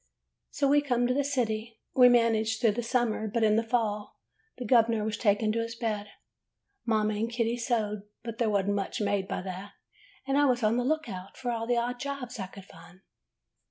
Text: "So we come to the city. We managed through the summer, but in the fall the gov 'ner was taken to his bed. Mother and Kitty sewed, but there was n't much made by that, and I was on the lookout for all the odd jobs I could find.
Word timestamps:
"So 0.49 0.67
we 0.67 0.81
come 0.81 1.05
to 1.05 1.13
the 1.13 1.23
city. 1.23 1.79
We 1.93 2.09
managed 2.09 2.59
through 2.59 2.71
the 2.71 2.81
summer, 2.81 3.27
but 3.27 3.43
in 3.43 3.55
the 3.55 3.61
fall 3.61 4.17
the 4.57 4.65
gov 4.65 4.89
'ner 4.89 5.03
was 5.03 5.15
taken 5.15 5.51
to 5.51 5.59
his 5.59 5.75
bed. 5.75 6.07
Mother 6.87 7.11
and 7.11 7.29
Kitty 7.29 7.55
sewed, 7.55 8.01
but 8.23 8.39
there 8.39 8.49
was 8.49 8.65
n't 8.65 8.73
much 8.73 8.99
made 8.99 9.27
by 9.27 9.43
that, 9.43 9.73
and 10.27 10.39
I 10.39 10.45
was 10.45 10.63
on 10.63 10.77
the 10.77 10.83
lookout 10.83 11.37
for 11.37 11.51
all 11.51 11.67
the 11.67 11.77
odd 11.77 11.99
jobs 11.99 12.39
I 12.39 12.47
could 12.47 12.65
find. 12.65 13.01